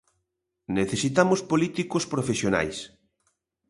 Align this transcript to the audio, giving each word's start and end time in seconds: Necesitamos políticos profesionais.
Necesitamos 0.77 1.39
políticos 1.51 2.03
profesionais. 2.13 2.77